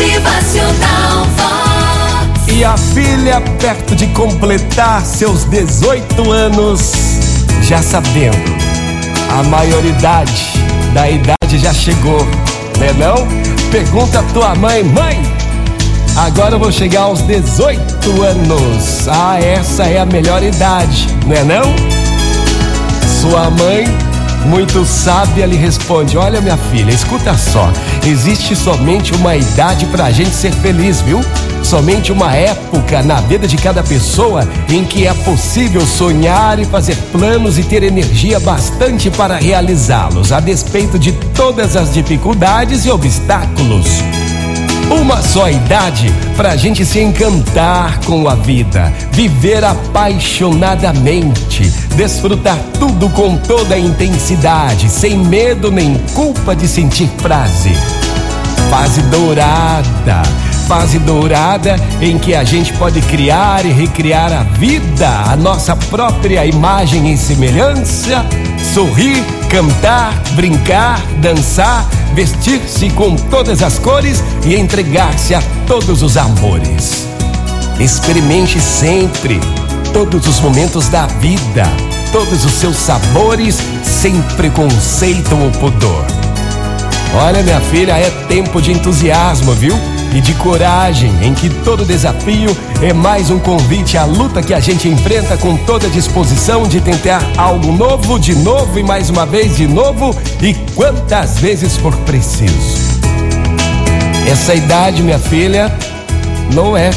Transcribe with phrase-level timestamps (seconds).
[0.00, 2.48] Motivacional Vox.
[2.48, 6.92] E a filha, perto de completar seus 18 anos,
[7.60, 8.38] já sabendo,
[9.28, 10.54] a maioridade
[10.94, 12.24] da idade já chegou,
[12.78, 13.28] né não?
[13.70, 15.20] Pergunta a tua mãe, mãe,
[16.16, 19.06] agora eu vou chegar aos 18 anos.
[19.06, 21.74] Ah, essa é a melhor idade, né não?
[23.20, 23.84] Sua mãe
[24.46, 27.70] muito sábia lhe responde: Olha, minha filha, escuta só.
[28.06, 31.20] Existe somente uma idade para a gente ser feliz, viu?
[31.62, 36.96] Somente uma época na vida de cada pessoa em que é possível sonhar e fazer
[37.12, 44.02] planos e ter energia bastante para realizá-los, a despeito de todas as dificuldades e obstáculos.
[44.90, 51.62] Uma só idade para a gente se encantar com a vida, viver apaixonadamente,
[51.94, 57.76] desfrutar tudo com toda a intensidade, sem medo nem culpa de sentir prazer.
[58.68, 60.22] Fase dourada,
[60.66, 66.44] fase dourada em que a gente pode criar e recriar a vida, a nossa própria
[66.44, 68.26] imagem e semelhança,
[68.74, 77.08] sorrir, cantar, brincar, dançar vestir-se com todas as cores e entregar-se a todos os amores.
[77.78, 79.40] Experimente sempre
[79.92, 81.64] todos os momentos da vida,
[82.12, 86.04] todos os seus sabores, sem preconceito ou pudor.
[87.14, 89.74] Olha, minha filha, é tempo de entusiasmo, viu?
[90.12, 94.58] E de coragem, em que todo desafio é mais um convite à luta que a
[94.58, 99.24] gente enfrenta com toda a disposição de tentar algo novo, de novo e mais uma
[99.24, 103.00] vez de novo e quantas vezes for preciso.
[104.28, 105.72] Essa idade, minha filha,
[106.54, 106.90] não é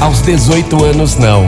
[0.00, 1.46] aos 18 anos, não.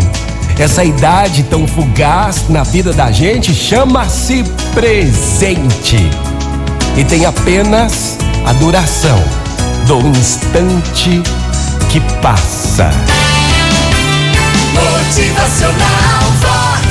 [0.58, 5.98] Essa idade tão fugaz na vida da gente chama-se presente
[6.96, 9.39] e tem apenas a duração
[9.86, 11.22] do instante
[11.90, 12.90] que passa.
[14.74, 16.86] Motivacional Vox,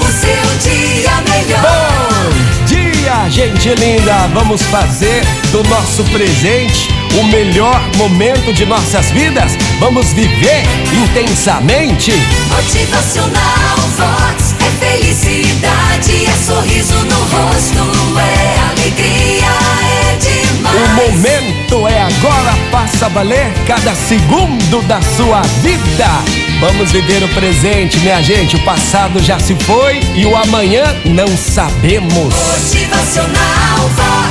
[0.00, 1.62] o seu dia melhor.
[1.62, 4.28] Bom dia, gente linda!
[4.34, 6.88] Vamos fazer do nosso presente
[7.18, 9.56] o melhor momento de nossas vidas?
[9.80, 12.12] Vamos viver intensamente?
[12.50, 14.35] Motivacional Vox
[22.96, 26.06] faça valer cada segundo da sua vida.
[26.60, 28.56] Vamos viver o presente, minha gente.
[28.56, 32.14] O passado já se foi e o amanhã não sabemos.
[32.14, 34.25] Motivacional.